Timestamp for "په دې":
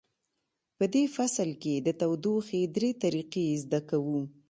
0.77-1.03